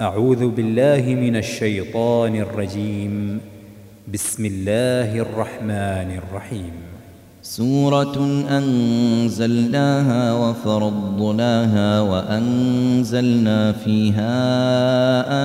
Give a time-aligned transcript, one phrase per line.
[0.00, 3.40] أعوذ بالله من الشيطان الرجيم.
[4.14, 6.72] بسم الله الرحمن الرحيم.
[7.42, 14.36] سورة أنزلناها وفرضناها وأنزلنا فيها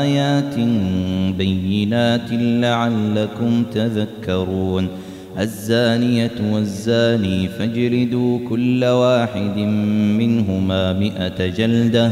[0.02, 0.56] آيات
[1.38, 4.88] بينات لعلكم تذكرون.
[5.40, 9.58] الزانية والزاني فاجردوا كل واحد
[10.20, 12.12] منهما مئة جلدة.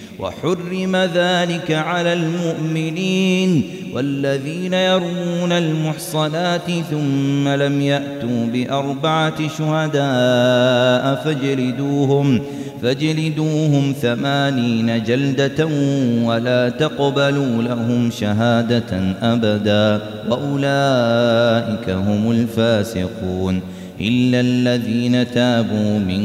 [0.21, 12.41] وحرم ذلك على المؤمنين والذين يرمون المحصنات ثم لم يأتوا بأربعة شهداء فاجلدوهم
[12.81, 15.65] فاجلدوهم ثمانين جلدة
[16.23, 23.61] ولا تقبلوا لهم شهادة أبدا وأولئك هم الفاسقون
[24.01, 26.23] إلا الذين تابوا من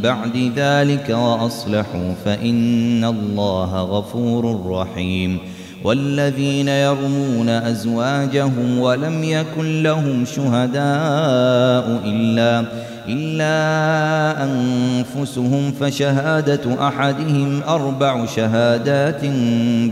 [0.00, 5.38] بعد ذلك وأصلحوا فإن الله غفور رحيم
[5.84, 12.64] والذين يرمون أزواجهم ولم يكن لهم شهداء إلا
[13.08, 19.24] إلا أنفسهم فشهادة أحدهم أربع شهادات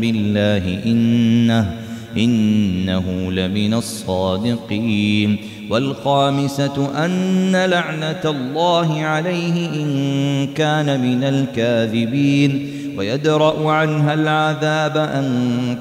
[0.00, 5.38] بالله إنه إنه لمن الصادقين
[5.70, 12.70] والخامسة أن لعنة الله عليه إن كان من الكاذبين.
[12.98, 15.26] ويدرأ عنها العذاب أن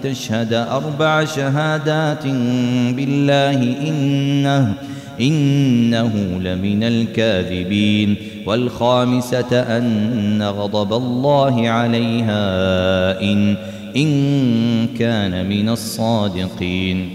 [0.04, 2.24] تشهد أربع شهادات
[2.96, 4.74] بالله إنه
[5.22, 8.16] إنه لمن الكاذبين.
[8.46, 12.42] والخامسة أن غضب الله عليها
[13.22, 13.56] إن
[13.96, 17.15] إن كان من الصادقين.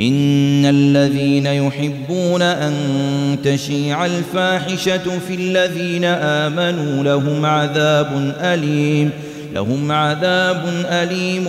[0.00, 2.72] إن الذين يحبون أن
[3.44, 9.10] تشيع الفاحشة في الذين آمنوا لهم عذاب أليم
[9.54, 11.44] لهم عذاب أليم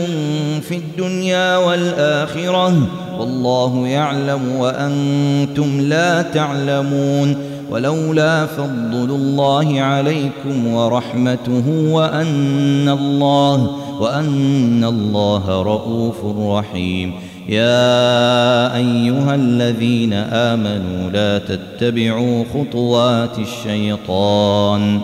[0.62, 2.88] في الدنيا والآخرة.
[3.20, 7.36] والله يعلم وأنتم لا تعلمون.
[7.72, 17.14] ولولا فضل الله عليكم ورحمته وأن الله وأن الله رؤوف رحيم.
[17.50, 25.02] يا أيها الذين آمنوا لا تتبعوا خطوات الشيطان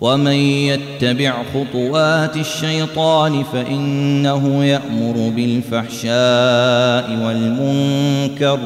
[0.00, 8.58] ومن يتبع خطوات الشيطان فإنه يأمر بالفحشاء والمنكر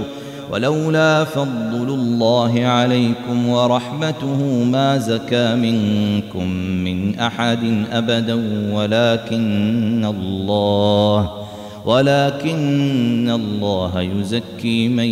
[0.51, 6.49] ولولا فضل الله عليكم ورحمته ما زكى منكم
[6.85, 8.35] من أحد أبدا
[8.73, 11.46] ولكن الله
[11.87, 15.09] ولكن الله يزكي من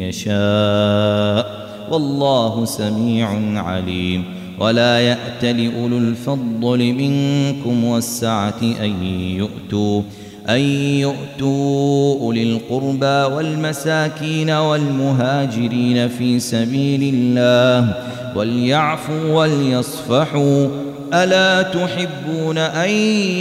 [0.00, 3.28] يشاء والله سميع
[3.60, 4.24] عليم
[4.58, 9.04] ولا يأت لأولو الفضل منكم والسعة أن
[9.36, 10.02] يؤتوا
[10.48, 10.60] أن
[11.00, 17.94] يؤتوا أولي القربى والمساكين والمهاجرين في سبيل الله
[18.36, 20.68] وليعفوا وليصفحوا
[21.14, 22.90] ألا تحبون أن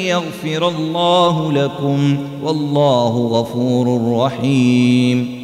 [0.06, 5.38] يغفر الله لكم والله غفور رحيم.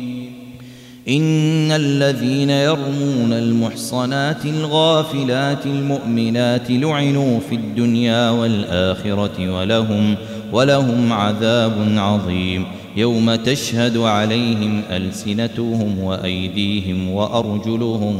[1.10, 10.16] إن الذين يرمون المحصنات الغافلات المؤمنات لعنوا في الدنيا والآخرة ولهم
[10.52, 12.66] ولهم عذاب عظيم.
[12.98, 18.16] يوم تشهد عليهم ألسنتهم وأيديهم وأرجلهم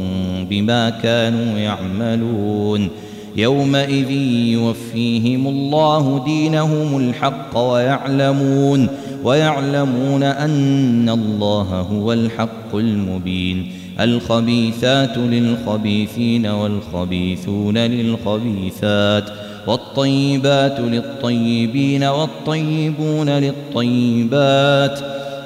[0.50, 2.88] بما كانوا يعملون.
[3.36, 4.10] يومئذ
[4.50, 8.88] يوفيهم الله دينهم الحق ويعلمون
[9.24, 13.72] ويعلمون أن الله هو الحق المبين.
[14.00, 19.24] الخبيثات للخبيثين والخبيثون للخبيثات
[19.66, 25.00] والطيبات للطيبين والطيبون للطيبات.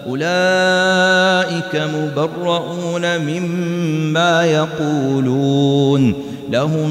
[0.08, 6.14] أولئك مبرؤون مما يقولون.
[6.50, 6.90] لهم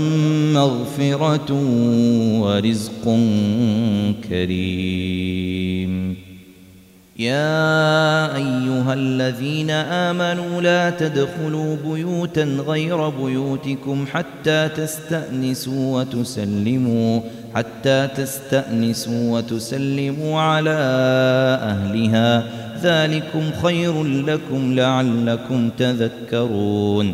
[0.54, 1.54] مغفرة
[2.42, 3.04] ورزق
[4.30, 6.15] كريم.
[7.19, 17.21] يا أيها الذين آمنوا لا تدخلوا بيوتا غير بيوتكم حتى تستأنسوا وتسلموا
[17.56, 20.77] حتى تستأنسوا وتسلموا على
[21.62, 22.44] أهلها.
[22.83, 27.13] ذلكم خير لكم لعلكم تذكرون.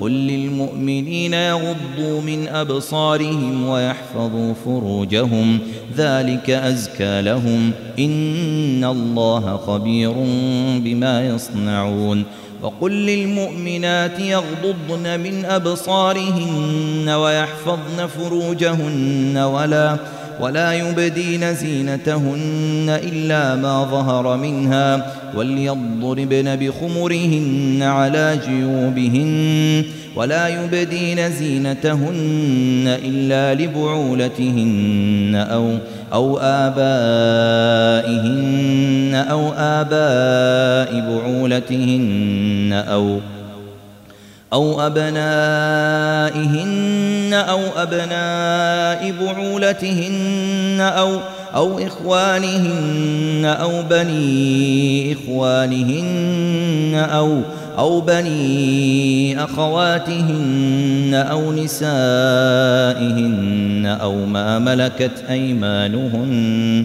[0.00, 5.58] قل للمؤمنين يغضوا من أبصارهم ويحفظوا فروجهم
[5.96, 10.12] ذلك أزكى لهم إن الله خبير
[10.78, 12.24] بما يصنعون
[12.62, 19.96] وقل للمؤمنات يغضضن من أبصارهن ويحفظن فروجهن ولا
[20.40, 29.84] ولا يبدين زينتهن إلا ما ظهر منها وليضربن بخمرهن على جيوبهن
[30.16, 35.78] ولا يبدين زينتهن إلا لبعولتهن أو
[36.12, 36.78] أو آبائهن
[39.30, 43.18] أو آباء بعولتهن أو
[44.52, 46.38] أو أبنائهن
[47.34, 51.18] أو أبناء بعولتهن أو
[51.54, 57.40] أو إخوانهن أو بني إخوانهن أو
[57.78, 61.98] أو بني أخواتهن أو نسائهن
[64.00, 66.84] أو ما ملكت أيمانهن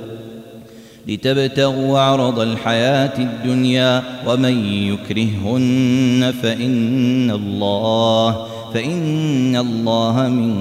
[1.11, 10.53] لتبتغوا عرض الحياة الدنيا ومن يكرههن فإن الله فإن الله من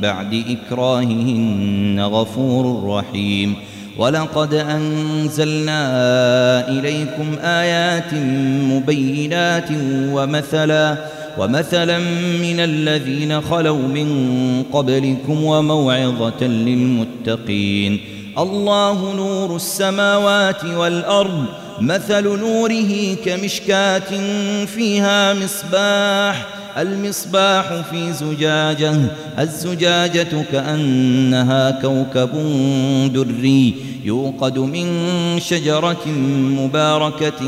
[0.00, 3.54] بعد إكراههن غفور رحيم.
[3.98, 5.80] ولقد أنزلنا
[6.68, 8.14] إليكم آيات
[8.72, 9.68] مبينات
[10.12, 10.96] ومثلا
[11.38, 11.98] ومثلا
[12.42, 14.08] من الذين خلوا من
[14.72, 18.15] قبلكم وموعظة للمتقين.
[18.38, 21.44] الله نور السماوات والأرض
[21.80, 24.10] مثل نوره كمشكاة
[24.66, 26.46] فيها مصباح
[26.78, 28.94] المصباح في زجاجة
[29.38, 32.30] الزجاجة كأنها كوكب
[33.12, 33.74] دري
[34.04, 34.86] يوقد من
[35.40, 36.08] شجرة
[36.60, 37.40] مباركة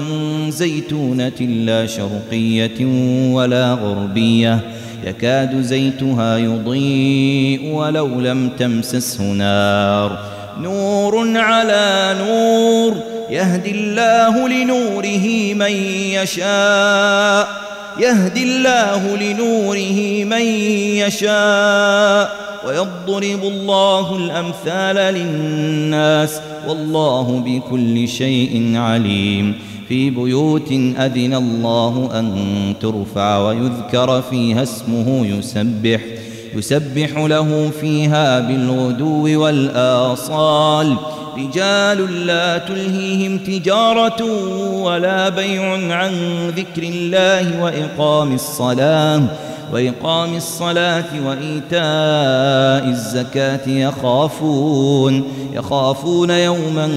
[0.49, 2.85] زيتونة لا شرقية
[3.33, 4.61] ولا غربية
[5.05, 10.38] يكاد زيتها يضيء ولو لم تمسسه نار.
[10.61, 12.95] نور على نور
[13.31, 15.73] يهدي الله لنوره من
[16.13, 17.49] يشاء
[18.01, 20.43] يهدي الله لنوره من
[21.07, 29.55] يشاء ويضرب الله الأمثال للناس والله بكل شيء عليم
[29.89, 32.35] في بيوت أذن الله أن
[32.81, 36.01] ترفع ويذكر فيها اسمه يسبح
[36.59, 40.97] يسبح له فيها بالغدو والآصال.
[41.39, 44.25] رجال لا تلهيهم تجارة
[44.73, 46.13] ولا بيع عن
[46.57, 49.23] ذكر الله وإقام الصلاة.
[49.73, 56.91] وإقام الصلاة وإيتاء الزكاة يخافون يخافون يوما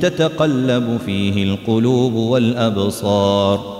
[0.00, 3.79] تتقلب فيه القلوب والأبصار.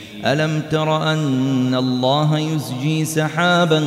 [0.25, 3.83] ألم تر أن الله يزجي سحابا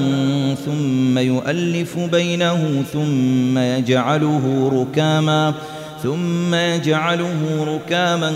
[0.67, 5.55] ثم يؤلف بينه ثم يجعله ركاما
[6.03, 8.33] ثم يجعله ركاما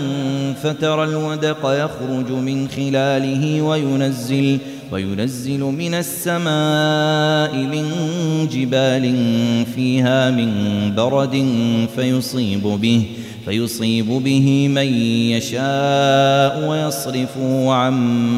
[0.63, 4.57] فترى الودق يخرج من خلاله وينزل
[4.91, 7.85] وينزل من السماء من
[8.51, 9.15] جبال
[9.75, 10.51] فيها من
[10.95, 11.45] برد
[11.95, 13.05] فيصيب به
[13.45, 14.93] فيصيب به من
[15.31, 17.93] يشاء ويصرفه عن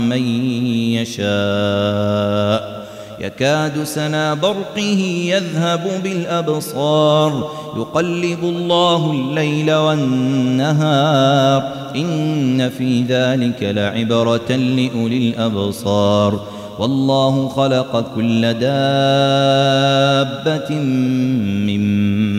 [0.10, 0.46] من
[0.94, 2.82] يشاء.
[3.20, 7.52] يكاد سنا برقه يذهب بالأبصار.
[7.78, 11.64] يقلب الله الليل والنهار.
[11.96, 16.42] إن في ذلك لعبرة لأولي الأبصار.
[16.80, 18.70] والله خلق كل دابة
[21.66, 21.84] من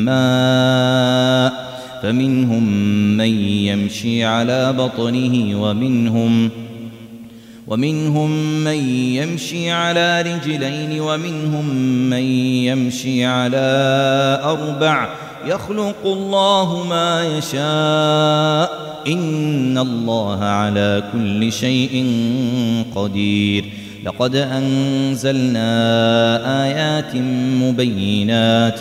[0.05, 1.12] ماء.
[2.03, 2.63] فمنهم
[3.17, 6.51] من يمشي على بطنه ومنهم
[7.67, 8.31] ومنهم
[8.65, 11.69] من يمشي على رجلين ومنهم
[12.11, 12.23] من
[12.67, 13.59] يمشي على
[14.45, 15.09] أربع
[15.47, 22.07] يخلق الله ما يشاء إن الله على كل شيء
[22.95, 23.65] قدير
[24.05, 25.65] لقد أنزلنا
[26.65, 27.17] آيات
[27.63, 28.81] مبينات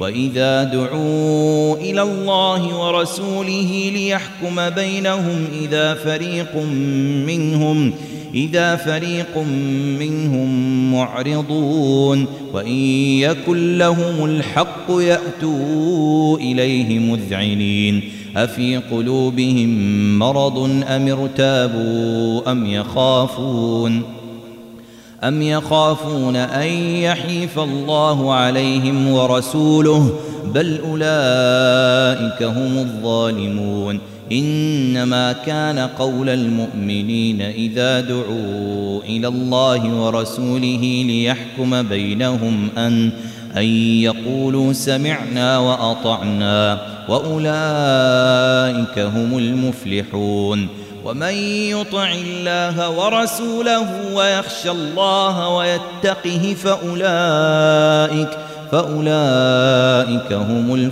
[0.00, 6.56] وإذا دعوا إلى الله ورسوله ليحكم بينهم إذا فريق
[7.26, 7.92] منهم
[8.34, 9.38] إذا فريق
[9.98, 12.76] منهم معرضون وإن
[13.20, 18.02] يكن لهم الحق يأتوا إليه مذعنين.
[18.36, 19.68] أفي قلوبهم
[20.18, 24.17] مرض أم ارتابوا أم يخافون.
[25.24, 26.68] أم يخافون أن
[27.02, 30.12] يحيف الله عليهم ورسوله
[30.54, 34.00] بل أولئك هم الظالمون
[34.32, 43.10] إنما كان قول المؤمنين إذا دعوا إلى الله ورسوله ليحكم بينهم أن
[43.56, 43.64] أن
[44.02, 50.68] يقولوا سمعنا وأطعنا وأولئك هم المفلحون
[51.04, 51.34] ومن
[51.70, 58.28] يطع الله ورسوله ويخشى الله ويتقه فأولئك
[58.72, 60.90] فأولئك هم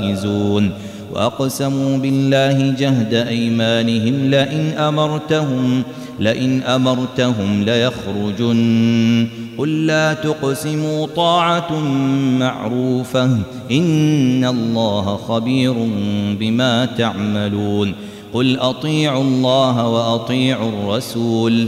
[0.00, 0.70] الفائزون.
[1.12, 5.82] وأقسموا بالله جهد أيمانهم لئن أمرتهم
[6.20, 9.28] لئن أمرتهم ليخرجن.
[9.58, 11.78] قل لا تقسموا طاعة
[12.38, 13.24] معروفة
[13.70, 15.74] إن الله خبير
[16.40, 17.94] بما تعملون.
[18.34, 21.66] قل أطيعوا الله وأطيعوا الرسول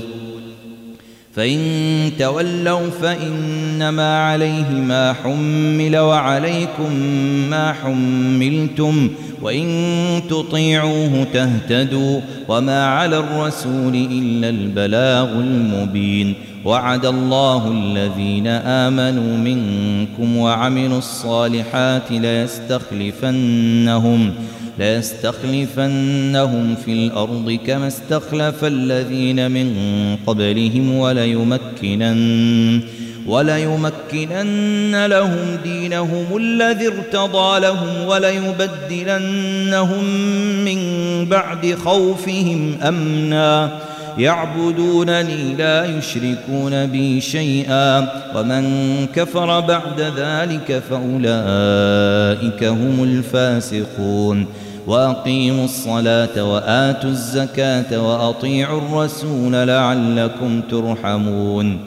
[1.34, 1.60] فإن
[2.18, 6.92] تولوا فإنما عليه ما حمل وعليكم
[7.50, 9.10] ما حملتم
[9.42, 20.98] وإن تطيعوه تهتدوا وما على الرسول إلا البلاغ المبين وعد الله الذين آمنوا منكم وعملوا
[20.98, 23.36] الصالحات ليستخلفنهم
[24.78, 29.76] ليستخلفنهم في الأرض كما استخلف الذين من
[30.26, 32.80] قبلهم وليمكنن
[33.26, 40.04] وليمكنن لهم دينهم الذي ارتضى لهم وليبدلنهم
[40.64, 40.78] من
[41.24, 43.78] بعد خوفهم أمنا.
[44.18, 48.08] يعبدونني لا يشركون بي شيئا.
[48.36, 54.46] ومن كفر بعد ذلك فأولئك هم الفاسقون.
[54.86, 61.78] وأقيموا الصلاة وآتوا الزكاة وأطيعوا الرسول لعلكم ترحمون.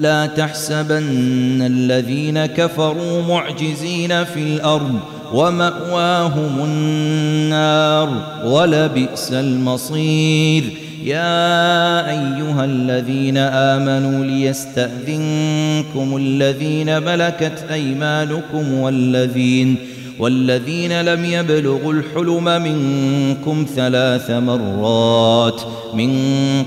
[0.00, 5.00] لا تحسبن الذين كفروا معجزين في الأرض
[5.34, 8.08] ومأواهم النار
[8.44, 10.64] ولبئس المصير.
[11.04, 19.76] يا أيها الذين آمنوا ليستأذنكم الذين ملكت أيمانكم والذين
[20.18, 25.60] والذين لم يبلغوا الحلم منكم ثلاث مرات
[25.94, 26.12] من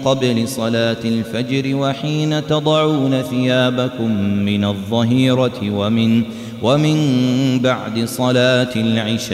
[0.06, 6.24] قبل صلاة الفجر وحين تضعون ثيابكم من الظهيرة ومن
[6.62, 6.98] ومن
[7.60, 9.32] بعد صلاة العشاء.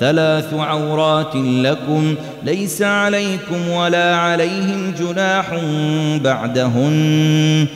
[0.00, 5.60] ثلاث عورات لكم ليس عليكم ولا عليهم جناح
[6.24, 7.66] بعدهن.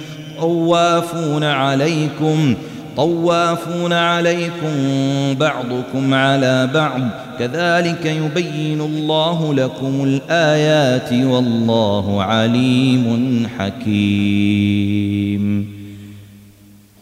[0.41, 2.55] طوافون عليكم
[2.97, 4.75] طوافون عليكم
[5.35, 7.01] بعضكم على بعض.
[7.39, 15.01] كذلك يبين الله لكم الآيات والله عليم حكيم.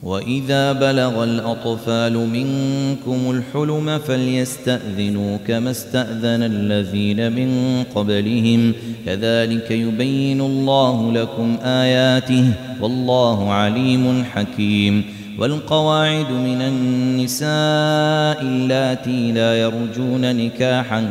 [0.03, 8.73] وإذا بلغ الأطفال منكم الحلم فليستأذنوا كما استأذن الذين من قبلهم.
[9.07, 15.18] كذلك يبين الله لكم آياته والله عليم حكيم.
[15.39, 21.09] والقواعد من النساء اللاتي لا يرجون نكاحا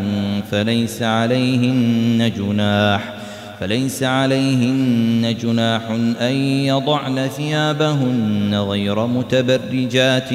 [0.51, 3.13] فليس عليهن جناح
[3.59, 5.81] فليس عليهن جناح
[6.21, 6.35] أن
[6.71, 10.29] يضعن ثيابهن غير متبرجات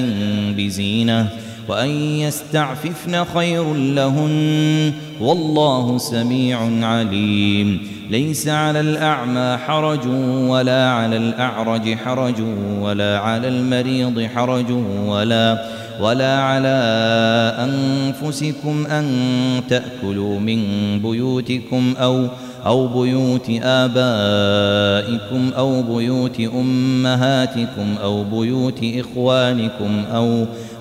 [0.56, 1.28] بزينة.
[1.68, 7.80] وأن يستعففن خير لهن والله سميع عليم.
[8.10, 10.06] ليس على الأعمى حرج
[10.48, 12.40] ولا على الأعرج حرج
[12.80, 14.70] ولا على المريض حرج
[15.06, 15.66] ولا
[16.00, 16.78] ولا على
[17.58, 19.06] أنفسكم أن
[19.68, 20.62] تأكلوا من
[21.02, 22.26] بيوتكم أو
[22.66, 30.46] أو بيوت آبائكم أو بيوت أمهاتكم أو بيوت إخوانكم أو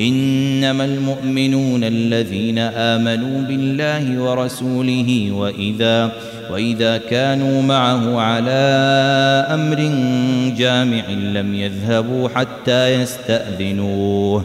[0.00, 6.12] إنما المؤمنون الذين آمنوا بالله ورسوله وإذا
[6.50, 8.60] وإذا كانوا معه على
[9.54, 9.76] أمر
[10.56, 14.44] جامع لم يذهبوا حتى يستأذنوه.